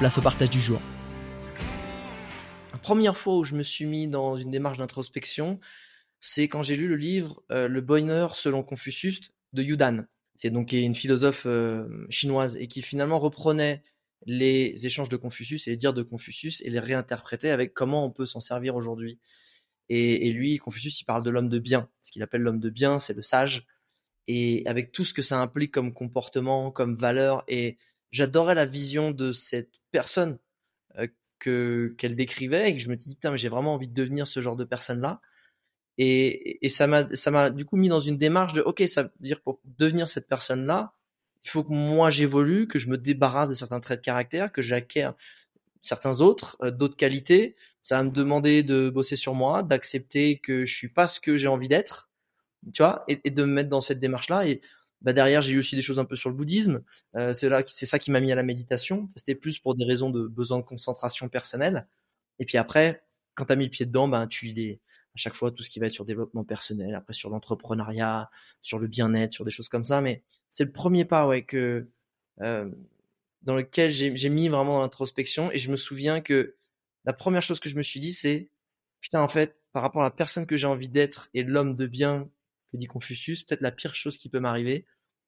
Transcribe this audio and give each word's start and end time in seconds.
place 0.00 0.16
au 0.16 0.22
partage 0.22 0.48
du 0.48 0.62
jour. 0.62 0.80
La 2.72 2.78
première 2.78 3.18
fois 3.18 3.36
où 3.36 3.44
je 3.44 3.54
me 3.54 3.62
suis 3.62 3.84
mis 3.84 4.08
dans 4.08 4.38
une 4.38 4.50
démarche 4.50 4.78
d'introspection, 4.78 5.60
c'est 6.20 6.48
quand 6.48 6.62
j'ai 6.62 6.74
lu 6.74 6.88
le 6.88 6.96
livre 6.96 7.42
euh, 7.52 7.68
Le 7.68 7.82
bonheur 7.82 8.34
selon 8.34 8.62
Confucius 8.62 9.20
de 9.52 9.62
Yudan. 9.62 10.06
C'est 10.36 10.48
donc 10.48 10.72
une 10.72 10.94
philosophe 10.94 11.42
euh, 11.44 12.06
chinoise 12.08 12.56
et 12.56 12.66
qui 12.66 12.80
finalement 12.80 13.18
reprenait 13.18 13.82
les 14.24 14.86
échanges 14.86 15.10
de 15.10 15.18
Confucius 15.18 15.66
et 15.66 15.72
les 15.72 15.76
dires 15.76 15.92
de 15.92 16.02
Confucius 16.02 16.62
et 16.62 16.70
les 16.70 16.80
réinterprétait 16.80 17.50
avec 17.50 17.74
comment 17.74 18.02
on 18.02 18.10
peut 18.10 18.24
s'en 18.24 18.40
servir 18.40 18.76
aujourd'hui. 18.76 19.18
Et, 19.90 20.28
et, 20.28 20.32
lui, 20.32 20.56
Confucius, 20.56 20.98
il 21.02 21.04
parle 21.04 21.22
de 21.22 21.28
l'homme 21.28 21.50
de 21.50 21.58
bien. 21.58 21.90
Ce 22.00 22.10
qu'il 22.10 22.22
appelle 22.22 22.40
l'homme 22.40 22.60
de 22.60 22.70
bien, 22.70 22.98
c'est 22.98 23.12
le 23.12 23.20
sage. 23.20 23.66
Et 24.28 24.62
avec 24.64 24.92
tout 24.92 25.04
ce 25.04 25.12
que 25.12 25.20
ça 25.20 25.42
implique 25.42 25.74
comme 25.74 25.92
comportement, 25.92 26.70
comme 26.70 26.96
valeur 26.96 27.44
et 27.48 27.76
j'adorais 28.10 28.54
la 28.54 28.66
vision 28.66 29.10
de 29.10 29.32
cette 29.32 29.72
personne 29.90 30.38
euh, 30.98 31.06
que 31.38 31.94
qu'elle 31.98 32.16
décrivait 32.16 32.70
et 32.70 32.76
que 32.76 32.82
je 32.82 32.88
me 32.88 32.96
dis 32.96 33.14
putain 33.14 33.30
mais 33.30 33.38
j'ai 33.38 33.48
vraiment 33.48 33.74
envie 33.74 33.88
de 33.88 33.94
devenir 33.94 34.28
ce 34.28 34.42
genre 34.42 34.56
de 34.56 34.64
personne 34.64 35.00
là 35.00 35.20
et, 35.98 36.64
et 36.64 36.68
ça 36.68 36.86
m'a 36.86 37.14
ça 37.14 37.30
m'a 37.30 37.50
du 37.50 37.64
coup 37.64 37.76
mis 37.76 37.88
dans 37.88 38.00
une 38.00 38.18
démarche 38.18 38.52
de 38.52 38.62
ok 38.62 38.82
ça 38.88 39.04
veut 39.04 39.12
dire 39.20 39.40
pour 39.40 39.60
devenir 39.64 40.08
cette 40.08 40.28
personne 40.28 40.66
là 40.66 40.92
il 41.44 41.50
faut 41.50 41.64
que 41.64 41.72
moi 41.72 42.10
j'évolue 42.10 42.68
que 42.68 42.78
je 42.78 42.88
me 42.88 42.98
débarrasse 42.98 43.48
de 43.48 43.54
certains 43.54 43.80
traits 43.80 44.00
de 44.00 44.04
caractère 44.04 44.52
que 44.52 44.62
j'acquiert 44.62 45.14
certains 45.82 46.20
autres 46.20 46.56
euh, 46.62 46.70
d'autres 46.70 46.96
qualités. 46.96 47.56
Ça 47.82 47.96
va 47.96 48.02
me 48.04 48.10
demander 48.10 48.62
de 48.62 48.90
bosser 48.90 49.16
sur 49.16 49.34
moi 49.34 49.62
d'accepter 49.62 50.38
que 50.38 50.66
je 50.66 50.74
suis 50.74 50.90
pas 50.90 51.06
ce 51.06 51.20
que 51.20 51.38
j'ai 51.38 51.48
envie 51.48 51.68
d'être 51.68 52.10
tu 52.74 52.82
vois 52.82 53.04
et, 53.08 53.20
et 53.24 53.30
de 53.30 53.42
me 53.44 53.52
mettre 53.52 53.70
dans 53.70 53.80
cette 53.80 54.00
démarche 54.00 54.28
là 54.28 54.46
et 54.46 54.60
bah 55.02 55.12
derrière, 55.12 55.42
j'ai 55.42 55.52
eu 55.52 55.58
aussi 55.58 55.76
des 55.76 55.82
choses 55.82 55.98
un 55.98 56.04
peu 56.04 56.16
sur 56.16 56.30
le 56.30 56.36
bouddhisme. 56.36 56.82
Euh, 57.16 57.32
c'est 57.32 57.48
là, 57.48 57.62
c'est 57.66 57.86
ça 57.86 57.98
qui 57.98 58.10
m'a 58.10 58.20
mis 58.20 58.32
à 58.32 58.34
la 58.34 58.42
méditation. 58.42 59.08
C'était 59.16 59.34
plus 59.34 59.58
pour 59.58 59.74
des 59.74 59.84
raisons 59.84 60.10
de 60.10 60.26
besoin 60.26 60.58
de 60.58 60.64
concentration 60.64 61.28
personnelle. 61.28 61.88
Et 62.38 62.44
puis 62.44 62.58
après, 62.58 63.04
quand 63.34 63.46
tu 63.46 63.52
as 63.52 63.56
mis 63.56 63.64
le 63.64 63.70
pied 63.70 63.86
dedans, 63.86 64.08
ben 64.08 64.26
tu 64.26 64.46
les 64.46 64.80
à 65.14 65.18
chaque 65.18 65.34
fois 65.34 65.50
tout 65.50 65.62
ce 65.62 65.70
qui 65.70 65.80
va 65.80 65.86
être 65.86 65.92
sur 65.92 66.04
développement 66.04 66.44
personnel, 66.44 66.94
après 66.94 67.14
sur 67.14 67.30
l'entrepreneuriat, 67.30 68.30
sur 68.62 68.78
le 68.78 68.86
bien-être, 68.86 69.32
sur 69.32 69.44
des 69.44 69.50
choses 69.50 69.68
comme 69.68 69.84
ça. 69.84 70.00
Mais 70.00 70.22
c'est 70.50 70.64
le 70.64 70.72
premier 70.72 71.04
pas, 71.04 71.26
ouais, 71.26 71.44
que 71.44 71.88
euh, 72.42 72.70
dans 73.42 73.56
lequel 73.56 73.90
j'ai 73.90 74.28
mis 74.28 74.48
vraiment 74.48 74.80
l'introspection. 74.80 75.50
Et 75.52 75.58
je 75.58 75.70
me 75.70 75.76
souviens 75.76 76.20
que 76.20 76.56
la 77.04 77.12
première 77.12 77.42
chose 77.42 77.60
que 77.60 77.68
je 77.68 77.76
me 77.76 77.82
suis 77.82 78.00
dit, 78.00 78.12
c'est 78.12 78.50
putain, 79.00 79.22
en 79.22 79.28
fait, 79.28 79.56
par 79.72 79.82
rapport 79.82 80.02
à 80.02 80.06
la 80.06 80.10
personne 80.10 80.46
que 80.46 80.56
j'ai 80.56 80.66
envie 80.66 80.88
d'être 80.88 81.30
et 81.34 81.42
l'homme 81.42 81.74
de 81.74 81.86
bien 81.86 82.28
que 82.70 82.76
dit 82.76 82.86
Confucius, 82.86 83.42
peut-être 83.42 83.60
la 83.60 83.72
pire 83.72 83.94
chose 83.94 84.16
qui 84.18 84.28
peut 84.28 84.40
m'arriver, 84.40 84.86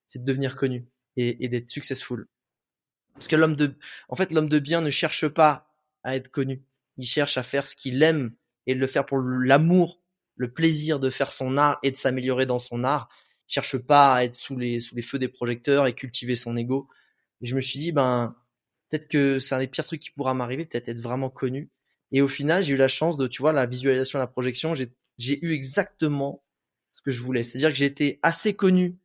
c'est 0.08 0.20
de 0.20 0.24
devenir 0.24 0.56
connu 0.56 0.86
et, 1.16 1.48
d'être 1.48 1.70
successful. 1.70 2.28
Parce 3.14 3.28
que 3.28 3.36
l'homme 3.36 3.56
de, 3.56 3.74
en 4.08 4.16
fait, 4.16 4.32
l'homme 4.32 4.48
de 4.48 4.58
bien 4.58 4.80
ne 4.80 4.90
cherche 4.90 5.28
pas 5.28 5.70
à 6.02 6.16
être 6.16 6.28
connu. 6.28 6.64
Il 6.96 7.06
cherche 7.06 7.36
à 7.36 7.42
faire 7.42 7.66
ce 7.66 7.76
qu'il 7.76 8.02
aime 8.02 8.34
et 8.66 8.74
le 8.74 8.86
faire 8.86 9.04
pour 9.04 9.18
l'amour, 9.18 10.02
le 10.36 10.52
plaisir 10.52 11.00
de 11.00 11.10
faire 11.10 11.32
son 11.32 11.58
art 11.58 11.78
et 11.82 11.90
de 11.90 11.96
s'améliorer 11.96 12.46
dans 12.46 12.58
son 12.58 12.84
art. 12.84 13.08
Il 13.48 13.52
cherche 13.54 13.76
pas 13.76 14.14
à 14.14 14.24
être 14.24 14.36
sous 14.36 14.56
les, 14.56 14.80
sous 14.80 14.94
les 14.94 15.02
feux 15.02 15.18
des 15.18 15.28
projecteurs 15.28 15.86
et 15.86 15.94
cultiver 15.94 16.36
son 16.36 16.56
ego. 16.56 16.88
Et 17.40 17.46
je 17.46 17.54
me 17.54 17.60
suis 17.60 17.78
dit, 17.78 17.92
ben, 17.92 18.34
peut-être 18.88 19.08
que 19.08 19.38
c'est 19.38 19.54
un 19.54 19.58
des 19.58 19.66
pires 19.66 19.84
trucs 19.84 20.00
qui 20.00 20.10
pourra 20.10 20.32
m'arriver, 20.34 20.64
peut-être 20.64 20.88
être 20.88 21.00
vraiment 21.00 21.30
connu. 21.30 21.70
Et 22.12 22.22
au 22.22 22.28
final, 22.28 22.62
j'ai 22.62 22.74
eu 22.74 22.76
la 22.76 22.88
chance 22.88 23.16
de, 23.16 23.26
tu 23.26 23.42
vois, 23.42 23.52
la 23.52 23.66
visualisation, 23.66 24.18
la 24.18 24.26
projection, 24.26 24.74
j'ai 24.74 25.44
eu 25.44 25.52
exactement 25.52 26.41
que 27.04 27.10
je 27.10 27.20
voulais. 27.20 27.42
C'est-à-dire 27.42 27.70
que 27.70 27.76
j'ai 27.76 27.86
été 27.86 28.18
assez 28.22 28.54
connu 28.54 28.98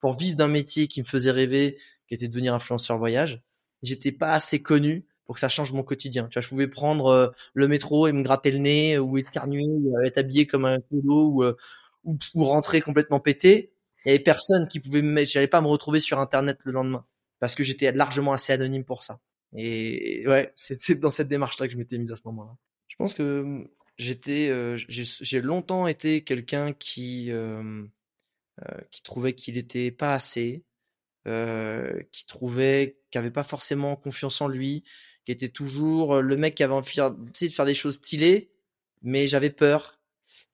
pour 0.00 0.16
vivre 0.16 0.36
d'un 0.36 0.48
métier 0.48 0.88
qui 0.88 1.00
me 1.00 1.06
faisait 1.06 1.30
rêver, 1.30 1.78
qui 2.08 2.14
était 2.14 2.28
de 2.28 2.32
devenir 2.32 2.54
influenceur 2.54 2.98
voyage. 2.98 3.40
J'étais 3.82 4.12
pas 4.12 4.32
assez 4.32 4.62
connu 4.62 5.06
pour 5.24 5.36
que 5.36 5.40
ça 5.40 5.48
change 5.48 5.72
mon 5.72 5.82
quotidien. 5.82 6.28
Tu 6.28 6.34
vois, 6.34 6.42
je 6.42 6.48
pouvais 6.48 6.68
prendre 6.68 7.06
euh, 7.06 7.28
le 7.54 7.68
métro 7.68 8.06
et 8.06 8.12
me 8.12 8.22
gratter 8.22 8.50
le 8.50 8.58
nez, 8.58 8.98
ou 8.98 9.16
éternuer, 9.16 9.64
ou 9.66 9.98
être 10.04 10.18
habillé 10.18 10.46
comme 10.46 10.64
un 10.64 10.80
colo, 10.80 11.28
ou, 11.28 11.42
euh, 11.44 11.56
ou, 12.04 12.18
ou, 12.34 12.44
rentrer 12.44 12.80
complètement 12.80 13.20
pété. 13.20 13.72
Il 14.04 14.10
y 14.10 14.14
avait 14.14 14.22
personne 14.22 14.68
qui 14.68 14.80
pouvait 14.80 15.00
me 15.00 15.10
mettre, 15.10 15.30
j'allais 15.30 15.48
pas 15.48 15.62
me 15.62 15.66
retrouver 15.66 16.00
sur 16.00 16.18
Internet 16.18 16.58
le 16.64 16.72
lendemain. 16.72 17.06
Parce 17.40 17.54
que 17.54 17.64
j'étais 17.64 17.90
largement 17.92 18.32
assez 18.32 18.52
anonyme 18.52 18.84
pour 18.84 19.02
ça. 19.02 19.20
Et 19.56 20.24
ouais, 20.26 20.52
c'est 20.56 21.00
dans 21.00 21.10
cette 21.10 21.28
démarche-là 21.28 21.66
que 21.66 21.72
je 21.72 21.78
m'étais 21.78 21.96
mise 21.98 22.10
à 22.10 22.16
ce 22.16 22.22
moment-là. 22.26 22.56
Je 22.88 22.96
pense 22.96 23.14
que 23.14 23.66
j'étais, 23.98 24.48
euh, 24.50 24.76
j'ai 24.88 25.40
longtemps 25.40 25.86
été 25.86 26.22
quelqu'un 26.22 26.72
qui 26.72 27.30
euh, 27.30 27.84
euh, 28.62 28.80
qui 28.92 29.02
trouvait 29.02 29.32
qu'il 29.32 29.58
était 29.58 29.90
pas 29.90 30.14
assez, 30.14 30.64
euh, 31.26 32.00
qui 32.12 32.24
trouvait 32.24 32.98
qu'il 33.10 33.18
avait 33.18 33.32
pas 33.32 33.42
forcément 33.42 33.96
confiance 33.96 34.40
en 34.40 34.46
lui, 34.46 34.84
qui 35.24 35.32
était 35.32 35.48
toujours 35.48 36.22
le 36.22 36.36
mec 36.36 36.54
qui 36.54 36.62
avait 36.62 36.74
envie 36.74 37.00
de 37.00 37.48
faire 37.48 37.64
des 37.64 37.74
choses 37.74 37.96
stylées, 37.96 38.52
mais 39.02 39.26
j'avais 39.26 39.50
peur. 39.50 40.00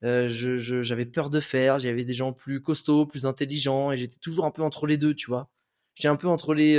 Euh, 0.05 0.31
je, 0.31 0.83
j'avais 0.83 1.05
peur 1.07 1.29
de 1.29 1.41
faire. 1.41 1.79
J'avais 1.79 2.05
des 2.07 2.15
gens 2.15 2.33
plus 2.33 2.63
costauds, 2.63 3.07
plus 3.07 3.27
intelligents, 3.27 3.93
et 3.93 3.99
j'étais 3.99 4.19
toujours 4.19 4.47
un 4.47 4.51
peu 4.51 4.63
entre 4.63 4.87
les 4.87 4.97
deux, 4.97 5.15
tu 5.15 5.27
vois. 5.27 5.51
J'étais 5.95 6.09
un 6.09 6.17
peu 6.17 6.29
entre 6.29 6.55
les 6.55 6.77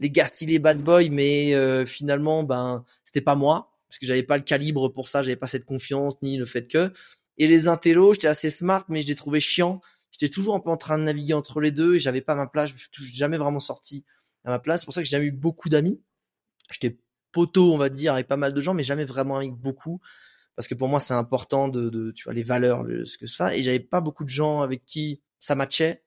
les 0.00 0.10
gars 0.10 0.26
stylés 0.26 0.58
bad 0.58 0.82
boy, 0.82 1.08
mais 1.10 1.86
finalement, 1.86 2.42
ben, 2.42 2.84
c'était 3.04 3.22
pas 3.22 3.36
moi 3.36 3.77
parce 3.88 3.98
que 3.98 4.06
j'avais 4.06 4.22
pas 4.22 4.36
le 4.36 4.42
calibre 4.42 4.88
pour 4.88 5.08
ça, 5.08 5.22
j'avais 5.22 5.36
pas 5.36 5.46
cette 5.46 5.64
confiance 5.64 6.20
ni 6.22 6.36
le 6.36 6.46
fait 6.46 6.68
que. 6.68 6.92
Et 7.38 7.46
les 7.46 7.68
intellos, 7.68 8.14
j'étais 8.14 8.28
assez 8.28 8.50
smart, 8.50 8.84
mais 8.88 9.02
je 9.02 9.08
les 9.08 9.14
trouvais 9.14 9.40
chiants. 9.40 9.80
J'étais 10.10 10.28
toujours 10.28 10.54
un 10.54 10.60
peu 10.60 10.70
en 10.70 10.76
train 10.76 10.98
de 10.98 11.04
naviguer 11.04 11.34
entre 11.34 11.60
les 11.60 11.70
deux 11.70 11.94
et 11.94 11.98
j'avais 11.98 12.20
pas 12.20 12.34
ma 12.34 12.46
place. 12.46 12.70
Je 12.70 13.04
suis 13.04 13.16
jamais 13.16 13.38
vraiment 13.38 13.60
sorti 13.60 14.04
à 14.44 14.50
ma 14.50 14.58
place. 14.58 14.80
C'est 14.80 14.86
pour 14.86 14.94
ça 14.94 15.00
que 15.00 15.06
j'ai 15.06 15.12
jamais 15.12 15.26
eu 15.26 15.32
beaucoup 15.32 15.68
d'amis. 15.68 16.02
J'étais 16.70 16.98
poteau, 17.32 17.72
on 17.72 17.78
va 17.78 17.88
dire, 17.88 18.14
avec 18.14 18.26
pas 18.26 18.36
mal 18.36 18.52
de 18.52 18.60
gens, 18.60 18.74
mais 18.74 18.82
jamais 18.82 19.04
vraiment 19.04 19.36
avec 19.36 19.52
beaucoup. 19.52 20.00
Parce 20.56 20.66
que 20.66 20.74
pour 20.74 20.88
moi, 20.88 21.00
c'est 21.00 21.14
important 21.14 21.68
de, 21.68 21.88
de, 21.88 22.10
tu 22.10 22.24
vois, 22.24 22.34
les 22.34 22.42
valeurs, 22.42 22.82
le, 22.82 23.04
ce 23.04 23.16
que 23.16 23.26
ça. 23.26 23.56
Et 23.56 23.62
j'avais 23.62 23.80
pas 23.80 24.00
beaucoup 24.00 24.24
de 24.24 24.28
gens 24.28 24.60
avec 24.60 24.84
qui 24.84 25.22
ça 25.38 25.54
matchait. 25.54 26.02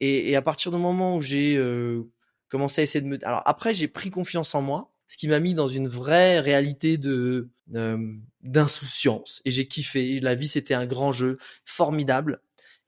Et, 0.00 0.30
et 0.30 0.36
à 0.36 0.42
partir 0.42 0.72
du 0.72 0.78
moment 0.78 1.16
où 1.16 1.20
j'ai 1.20 1.56
euh, 1.56 2.02
commencé 2.48 2.80
à 2.80 2.84
essayer 2.84 3.00
de 3.00 3.06
me, 3.06 3.24
alors 3.24 3.42
après, 3.46 3.74
j'ai 3.74 3.86
pris 3.88 4.10
confiance 4.10 4.54
en 4.56 4.62
moi 4.62 4.91
ce 5.06 5.16
qui 5.16 5.28
m'a 5.28 5.40
mis 5.40 5.54
dans 5.54 5.68
une 5.68 5.88
vraie 5.88 6.40
réalité 6.40 6.96
de 6.98 7.50
euh, 7.74 7.98
d'insouciance. 8.42 9.42
Et 9.44 9.50
j'ai 9.50 9.66
kiffé. 9.66 10.20
La 10.20 10.34
vie, 10.34 10.48
c'était 10.48 10.74
un 10.74 10.86
grand 10.86 11.12
jeu, 11.12 11.38
formidable. 11.64 12.40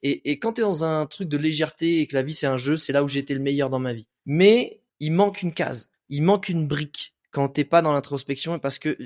Et, 0.03 0.31
et 0.31 0.39
quand 0.39 0.55
tu 0.55 0.61
es 0.61 0.65
dans 0.65 0.85
un 0.85 1.07
truc 1.07 1.29
de 1.29 1.37
légèreté 1.37 2.01
et 2.01 2.07
que 2.07 2.15
la 2.15 2.23
vie, 2.23 2.35
c'est 2.35 2.47
un 2.47 2.59
jeu, 2.59 2.77
c'est 2.77 2.93
là 2.93 3.05
où 3.05 3.09
j'ai 3.09 3.21
été 3.21 3.35
le 3.35 3.41
meilleur 3.41 3.71
dans 3.71 3.79
ma 3.79 3.93
vie. 3.93 4.09
Mais 4.27 4.83
il 5.01 5.13
manque 5.13 5.43
une 5.43 5.53
case, 5.53 5.91
il 6.09 6.23
manque 6.23 6.49
une 6.49 6.67
brique 6.67 7.15
quand 7.31 7.49
t'es 7.49 7.65
pas 7.65 7.83
dans 7.83 7.93
l'introspection. 7.93 8.59
Parce 8.59 8.79
que, 8.79 8.97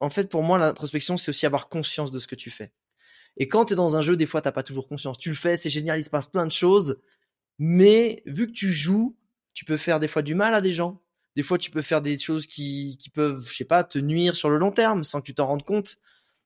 en 0.00 0.10
fait, 0.10 0.28
pour 0.28 0.42
moi, 0.42 0.58
l'introspection, 0.58 1.16
c'est 1.16 1.30
aussi 1.30 1.46
avoir 1.46 1.68
conscience 1.68 2.10
de 2.10 2.18
ce 2.18 2.26
que 2.26 2.36
tu 2.36 2.50
fais. 2.50 2.72
Et 3.36 3.48
quand 3.48 3.66
tu 3.66 3.72
es 3.72 3.76
dans 3.76 3.96
un 3.96 4.00
jeu, 4.00 4.16
des 4.16 4.26
fois, 4.26 4.42
t'as 4.42 4.52
pas 4.52 4.62
toujours 4.62 4.86
conscience. 4.86 5.18
Tu 5.18 5.28
le 5.28 5.34
fais, 5.34 5.56
c'est 5.56 5.70
génial, 5.70 5.98
il 5.98 6.04
se 6.04 6.10
passe 6.10 6.26
plein 6.26 6.46
de 6.46 6.52
choses. 6.52 7.00
Mais 7.58 8.22
vu 8.26 8.46
que 8.46 8.52
tu 8.52 8.72
joues, 8.72 9.16
tu 9.52 9.64
peux 9.64 9.76
faire 9.76 10.00
des 10.00 10.08
fois 10.08 10.22
du 10.22 10.34
mal 10.34 10.54
à 10.54 10.60
des 10.60 10.72
gens 10.72 11.00
des 11.36 11.42
fois, 11.42 11.58
tu 11.58 11.70
peux 11.70 11.82
faire 11.82 12.00
des 12.00 12.18
choses 12.18 12.46
qui, 12.46 12.96
qui 12.98 13.10
peuvent, 13.10 13.46
je 13.48 13.56
sais 13.56 13.64
pas, 13.64 13.82
te 13.84 13.98
nuire 13.98 14.34
sur 14.34 14.50
le 14.50 14.58
long 14.58 14.70
terme 14.70 15.04
sans 15.04 15.20
que 15.20 15.26
tu 15.26 15.34
t'en 15.34 15.46
rendes 15.46 15.64
compte. 15.64 15.98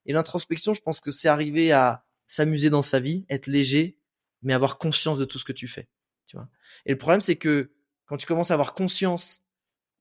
Et 0.07 0.13
l'introspection, 0.13 0.73
je 0.73 0.81
pense 0.81 1.01
que 1.01 1.11
c'est 1.11 1.29
arriver 1.29 1.73
à 1.73 2.05
s'amuser 2.27 2.71
dans 2.71 2.83
sa 2.83 2.99
vie, 2.99 3.27
être 3.29 3.47
léger, 3.47 3.99
mais 4.43 4.55
avoir 4.55 4.79
conscience 4.79 5.19
de 5.19 5.25
tout 5.25 5.39
ce 5.39 5.45
que 5.45 5.53
tu 5.53 5.69
fais. 5.69 5.89
Tu 6.27 6.37
vois. 6.37 6.49
Et 6.87 6.93
le 6.93 6.99
problème, 6.99 7.21
c'est 7.21 7.37
que 7.37 7.73
quand 8.07 8.17
tu 8.17 8.27
commences 8.27 8.51
à 8.51 8.55
avoir 8.55 8.75
conscience 8.75 9.43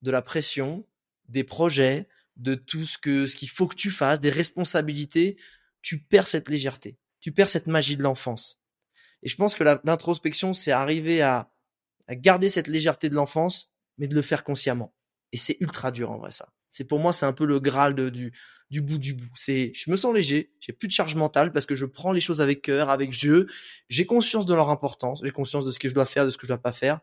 de 0.02 0.12
la 0.12 0.22
pression, 0.22 0.86
des 1.28 1.44
projets, 1.44 2.08
de 2.38 2.56
tout 2.56 2.86
ce 2.86 2.98
que 2.98 3.26
ce 3.26 3.36
qu'il 3.36 3.50
faut 3.50 3.68
que 3.68 3.76
tu 3.76 3.92
fasses, 3.92 4.20
des 4.20 4.30
responsabilités, 4.30 5.38
tu 5.82 6.00
perds 6.00 6.28
cette 6.28 6.48
légèreté, 6.50 6.98
tu 7.20 7.32
perds 7.32 7.50
cette 7.50 7.68
magie 7.68 7.98
de 7.98 8.04
l'enfance. 8.04 8.62
Et 9.24 9.30
je 9.30 9.36
pense 9.36 9.56
que 9.56 9.64
l'introspection, 9.84 10.54
c'est 10.54 10.72
arriver 10.72 11.22
à, 11.22 11.52
à 12.08 12.16
garder 12.16 12.50
cette 12.50 12.68
légèreté 12.68 13.10
de 13.10 13.16
l'enfance, 13.16 13.74
mais 13.98 14.08
de 14.08 14.16
le 14.16 14.22
faire 14.22 14.44
consciemment. 14.44 14.94
Et 15.32 15.38
c'est 15.38 15.58
ultra 15.60 15.92
dur 15.92 16.12
en 16.12 16.18
vrai 16.18 16.32
ça. 16.32 16.54
C'est 16.70 16.86
pour 16.86 17.00
moi, 17.00 17.14
c'est 17.14 17.26
un 17.26 17.34
peu 17.34 17.46
le 17.46 17.60
graal 17.60 17.96
du, 18.12 18.34
du 18.70 18.82
bout 18.82 18.98
du 18.98 19.14
bout. 19.14 19.30
C'est, 19.36 19.72
je 19.74 19.90
me 19.90 19.96
sens 19.96 20.14
léger, 20.14 20.54
j'ai 20.60 20.74
plus 20.74 20.88
de 20.88 20.94
charge 20.94 21.16
mentale 21.16 21.52
parce 21.52 21.66
que 21.66 21.76
je 21.76 21.86
prends 21.86 22.12
les 22.12 22.20
choses 22.20 22.42
avec 22.42 22.62
cœur, 22.62 22.90
avec 22.90 23.14
jeu. 23.14 23.48
J'ai 23.90 24.06
conscience 24.06 24.46
de 24.46 24.54
leur 24.54 24.70
importance, 24.70 25.22
j'ai 25.24 25.32
conscience 25.32 25.66
de 25.66 25.72
ce 25.72 25.80
que 25.80 25.90
je 25.90 25.94
dois 25.94 26.06
faire, 26.06 26.26
de 26.26 26.30
ce 26.30 26.38
que 26.38 26.46
je 26.46 26.50
dois 26.50 26.62
pas 26.62 26.74
faire, 26.74 27.00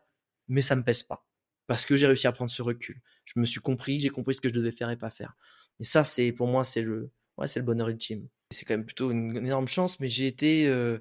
mais 0.47 0.61
ça 0.61 0.75
me 0.75 0.83
pèse 0.83 1.03
pas 1.03 1.25
parce 1.67 1.85
que 1.85 1.95
j'ai 1.95 2.07
réussi 2.07 2.27
à 2.27 2.31
prendre 2.31 2.51
ce 2.51 2.61
recul. 2.61 3.01
Je 3.25 3.39
me 3.39 3.45
suis 3.45 3.59
compris, 3.59 3.99
j'ai 3.99 4.09
compris 4.09 4.35
ce 4.35 4.41
que 4.41 4.49
je 4.49 4.53
devais 4.53 4.71
faire 4.71 4.89
et 4.89 4.97
pas 4.97 5.09
faire. 5.09 5.35
Et 5.79 5.83
ça, 5.83 6.03
c'est 6.03 6.31
pour 6.31 6.47
moi, 6.47 6.63
c'est 6.63 6.81
le, 6.81 7.11
ouais, 7.37 7.47
c'est 7.47 7.59
le 7.59 7.65
bonheur 7.65 7.89
ultime. 7.89 8.27
C'est 8.51 8.65
quand 8.65 8.75
même 8.75 8.85
plutôt 8.85 9.11
une, 9.11 9.35
énorme 9.37 9.67
chance, 9.67 9.99
mais 9.99 10.07
j'ai 10.07 10.27
été 10.27 10.67
euh, 10.67 10.99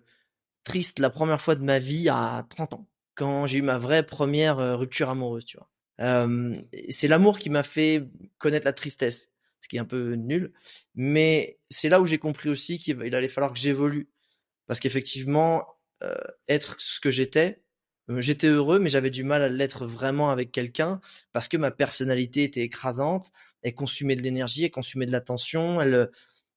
triste 0.65 0.99
la 0.99 1.11
première 1.11 1.41
fois 1.41 1.55
de 1.55 1.63
ma 1.63 1.79
vie 1.79 2.09
à 2.09 2.47
30 2.49 2.75
ans, 2.75 2.89
quand 3.15 3.47
j'ai 3.47 3.59
eu 3.59 3.63
ma 3.63 3.79
vraie 3.79 4.05
première 4.05 4.59
euh, 4.59 4.77
rupture 4.77 5.11
amoureuse, 5.11 5.45
tu 5.45 5.59
vois. 5.59 5.69
Euh, 6.01 6.55
c'est 6.91 7.09
l'amour 7.09 7.39
qui 7.39 7.51
m'a 7.51 7.63
fait 7.63 8.05
connaître 8.39 8.67
la 8.67 8.73
tristesse 8.73 9.31
ce 9.65 9.69
qui 9.69 9.77
est 9.77 9.81
un 9.81 9.85
peu 9.87 10.15
nul. 10.15 10.53
Mais 10.95 11.59
c'est 11.71 11.89
là 11.89 12.01
où 12.01 12.07
j'ai 12.07 12.19
compris 12.19 12.51
aussi 12.51 12.79
qu'il 12.79 13.15
allait 13.15 13.29
falloir 13.29 13.53
que 13.53 13.59
j'évolue. 13.59 14.11
Parce 14.67 14.79
qu'effectivement, 14.79 15.67
euh, 16.03 16.15
être 16.49 16.77
ce 16.79 17.01
que 17.01 17.11
j'étais, 17.11 17.63
euh, 18.11 18.21
j'étais 18.21 18.49
heureux, 18.49 18.79
mais 18.79 18.91
j'avais 18.91 19.11
du 19.11 19.25
mal 19.25 19.43
à 19.43 19.49
l'être 19.49 19.87
vraiment 19.87 20.31
avec 20.31 20.53
quelqu'un 20.53 21.01
parce 21.33 21.49
que 21.49 21.57
ma 21.57 21.71
personnalité 21.71 22.45
était 22.45 22.61
écrasante, 22.61 23.33
elle 23.63 23.75
consumait 23.75 24.17
de 24.17 24.23
l'énergie, 24.23 24.65
elle 24.65 24.71
consumait 24.71 25.07
de 25.07 25.13
l'attention, 25.13 25.81
elle, 25.81 26.11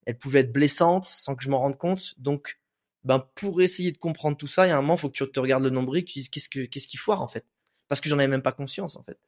elle 0.06 0.18
pouvait 0.18 0.40
être 0.40 0.52
blessante 0.52 1.04
sans 1.04 1.34
que 1.34 1.42
je 1.42 1.48
m'en 1.50 1.60
rende 1.60 1.78
compte. 1.78 2.14
Donc, 2.18 2.60
ben, 3.04 3.26
pour 3.36 3.62
essayer 3.62 3.92
de 3.92 3.98
comprendre 3.98 4.36
tout 4.36 4.46
ça, 4.46 4.66
il 4.66 4.70
y 4.70 4.72
a 4.72 4.76
un 4.76 4.82
moment, 4.82 4.96
il 4.96 5.00
faut 5.00 5.08
que 5.08 5.16
tu 5.16 5.30
te 5.30 5.40
regardes 5.40 5.64
le 5.64 5.70
nombril, 5.70 6.04
qu'est-ce 6.04 6.48
que, 6.48 6.66
qu'est-ce 6.66 6.86
qui 6.88 6.98
foire, 6.98 7.22
en 7.22 7.28
fait? 7.28 7.46
Parce 7.88 8.00
que 8.00 8.08
j'en 8.08 8.18
avais 8.18 8.28
même 8.28 8.42
pas 8.42 8.52
conscience, 8.52 8.96
en 8.96 9.02
fait. 9.02 9.18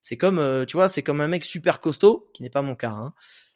C'est 0.00 0.16
comme, 0.16 0.38
euh, 0.38 0.64
tu 0.64 0.76
vois, 0.76 0.88
c'est 0.88 1.02
comme 1.02 1.20
un 1.20 1.28
mec 1.28 1.44
super 1.44 1.80
costaud, 1.80 2.30
qui 2.34 2.42
n'est 2.42 2.50
pas 2.50 2.62
mon 2.62 2.74
cas, 2.74 2.90
hein, 2.90 3.14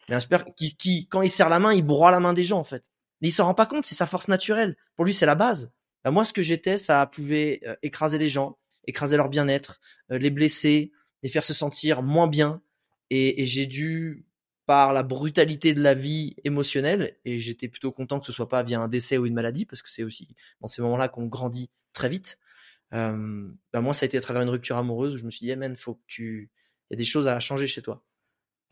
mais 0.08 0.14
un 0.16 0.20
super, 0.20 0.44
qui, 0.54 0.76
qui, 0.76 1.08
quand 1.08 1.22
il 1.22 1.30
serre 1.30 1.48
la 1.48 1.58
main, 1.58 1.72
il 1.72 1.82
broie 1.82 2.10
la 2.10 2.20
main 2.20 2.34
des 2.34 2.44
gens, 2.44 2.58
en 2.58 2.64
fait. 2.64 2.84
Mais 3.20 3.28
il 3.28 3.32
s'en 3.32 3.44
rend 3.44 3.54
pas 3.54 3.66
compte, 3.66 3.84
c'est 3.84 3.94
sa 3.94 4.06
force 4.06 4.28
naturelle. 4.28 4.76
Pour 4.96 5.04
lui, 5.04 5.14
c'est 5.14 5.26
la 5.26 5.34
base. 5.34 5.72
Bah, 6.04 6.10
moi, 6.10 6.24
ce 6.24 6.32
que 6.32 6.42
j'étais, 6.42 6.76
ça 6.76 7.06
pouvait 7.06 7.60
euh, 7.66 7.74
écraser 7.82 8.18
les 8.18 8.28
gens, 8.28 8.58
écraser 8.86 9.16
leur 9.16 9.30
bien-être, 9.30 9.80
euh, 10.12 10.18
les 10.18 10.30
blesser, 10.30 10.92
les 11.22 11.30
faire 11.30 11.44
se 11.44 11.54
sentir 11.54 12.02
moins 12.02 12.28
bien. 12.28 12.62
Et, 13.10 13.42
et 13.42 13.46
j'ai 13.46 13.66
dû, 13.66 14.26
par 14.66 14.92
la 14.92 15.02
brutalité 15.02 15.74
de 15.74 15.82
la 15.82 15.94
vie 15.94 16.36
émotionnelle, 16.44 17.16
et 17.24 17.38
j'étais 17.38 17.68
plutôt 17.68 17.92
content 17.92 18.20
que 18.20 18.26
ce 18.26 18.32
soit 18.32 18.48
pas 18.48 18.62
via 18.62 18.80
un 18.80 18.88
décès 18.88 19.18
ou 19.18 19.26
une 19.26 19.34
maladie, 19.34 19.66
parce 19.66 19.82
que 19.82 19.90
c'est 19.90 20.02
aussi 20.02 20.34
dans 20.60 20.68
ces 20.68 20.82
moments-là 20.82 21.08
qu'on 21.08 21.26
grandit 21.26 21.70
très 21.92 22.08
vite. 22.08 22.38
Euh, 22.94 23.48
bah 23.72 23.80
moi, 23.80 23.94
ça 23.94 24.04
a 24.04 24.06
été 24.06 24.18
à 24.18 24.20
travers 24.20 24.42
une 24.42 24.48
rupture 24.48 24.76
amoureuse 24.76 25.14
où 25.14 25.16
je 25.16 25.24
me 25.24 25.30
suis 25.30 25.46
dit, 25.46 25.50
hey 25.50 25.76
faut 25.76 25.94
que 25.94 26.02
tu, 26.06 26.50
il 26.90 26.94
y 26.94 26.96
a 26.96 26.98
des 26.98 27.04
choses 27.04 27.28
à 27.28 27.38
changer 27.40 27.66
chez 27.66 27.82
toi. 27.82 28.04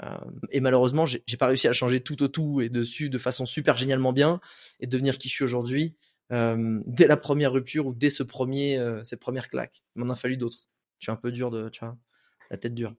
Euh, 0.03 0.19
et 0.51 0.61
malheureusement, 0.61 1.07
j'ai 1.07 1.37
pas 1.39 1.47
réussi 1.47 1.69
à 1.69 1.73
changer 1.73 2.01
tout 2.01 2.23
au 2.23 2.29
tout 2.29 2.61
et 2.61 2.69
dessus 2.69 3.11
de 3.11 3.19
façon 3.19 3.47
super 3.47 3.77
génialement 3.77 4.13
bien 4.13 4.41
et 4.81 4.87
devenir 4.87 5.19
qui 5.19 5.29
je 5.29 5.35
suis 5.35 5.45
aujourd'hui 5.45 5.97
euh, 6.33 6.81
dès 6.87 7.07
la 7.07 7.17
première 7.17 7.53
rupture 7.53 7.87
ou 7.87 7.95
dès 7.95 8.11
ce 8.11 8.23
premier, 8.23 8.79
cette 9.05 9.21
première 9.21 9.49
claque. 9.49 9.83
Il 9.97 10.05
m'en 10.05 10.13
a 10.13 10.17
fallu 10.17 10.37
d'autres. 10.37 10.69
Je 10.99 11.07
suis 11.07 11.13
un 11.13 11.17
peu 11.17 11.33
dur 11.33 11.51
de, 11.51 11.69
tu 11.69 11.81
vois, 11.81 11.99
la 12.51 12.57
tête 12.57 12.75
dure. 12.75 12.95